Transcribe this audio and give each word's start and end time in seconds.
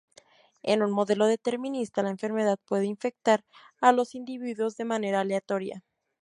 En 0.63 0.81
un 0.81 0.89
modelo 0.89 1.27
determinista 1.27 2.01
la 2.01 2.09
enfermedad 2.09 2.57
puede 2.65 2.87
infectar 2.87 3.45
a 3.81 3.91
los 3.91 4.15
individuos 4.15 4.75
de 4.75 4.85
manera 4.85 5.19
aleatoria. 5.19 5.83